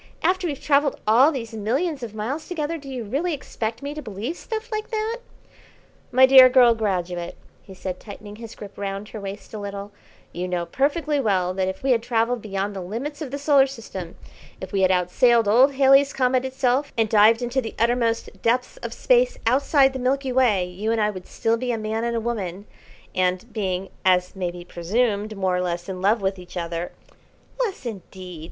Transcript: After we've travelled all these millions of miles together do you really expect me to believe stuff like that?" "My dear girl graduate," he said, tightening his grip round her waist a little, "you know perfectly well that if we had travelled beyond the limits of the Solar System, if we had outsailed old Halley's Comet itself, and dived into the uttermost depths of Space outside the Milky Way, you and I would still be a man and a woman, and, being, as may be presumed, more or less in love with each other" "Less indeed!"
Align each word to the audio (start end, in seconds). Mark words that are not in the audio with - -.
After 0.23 0.47
we've 0.47 0.59
travelled 0.59 0.99
all 1.05 1.31
these 1.31 1.53
millions 1.53 2.01
of 2.01 2.15
miles 2.15 2.47
together 2.47 2.79
do 2.79 2.89
you 2.89 3.03
really 3.03 3.35
expect 3.35 3.83
me 3.83 3.93
to 3.93 4.01
believe 4.01 4.35
stuff 4.35 4.71
like 4.71 4.89
that?" 4.89 5.17
"My 6.11 6.25
dear 6.25 6.49
girl 6.49 6.73
graduate," 6.73 7.35
he 7.61 7.75
said, 7.75 7.99
tightening 7.99 8.37
his 8.37 8.55
grip 8.55 8.79
round 8.79 9.09
her 9.09 9.21
waist 9.21 9.53
a 9.53 9.59
little, 9.59 9.91
"you 10.33 10.47
know 10.47 10.65
perfectly 10.65 11.19
well 11.19 11.53
that 11.53 11.67
if 11.67 11.83
we 11.83 11.91
had 11.91 12.01
travelled 12.01 12.41
beyond 12.41 12.75
the 12.75 12.81
limits 12.81 13.21
of 13.21 13.29
the 13.29 13.37
Solar 13.37 13.67
System, 13.67 14.15
if 14.59 14.71
we 14.71 14.81
had 14.81 14.89
outsailed 14.89 15.47
old 15.47 15.75
Halley's 15.75 16.13
Comet 16.13 16.45
itself, 16.45 16.91
and 16.97 17.07
dived 17.07 17.43
into 17.43 17.61
the 17.61 17.75
uttermost 17.77 18.41
depths 18.41 18.77
of 18.77 18.93
Space 18.95 19.37
outside 19.45 19.93
the 19.93 19.99
Milky 19.99 20.31
Way, 20.31 20.65
you 20.65 20.91
and 20.91 20.99
I 20.99 21.11
would 21.11 21.27
still 21.27 21.57
be 21.57 21.71
a 21.71 21.77
man 21.77 22.03
and 22.03 22.15
a 22.15 22.19
woman, 22.19 22.65
and, 23.13 23.53
being, 23.53 23.89
as 24.03 24.35
may 24.35 24.49
be 24.49 24.65
presumed, 24.65 25.37
more 25.37 25.55
or 25.55 25.61
less 25.61 25.87
in 25.87 26.01
love 26.01 26.23
with 26.23 26.39
each 26.39 26.57
other" 26.57 26.91
"Less 27.63 27.85
indeed!" 27.85 28.39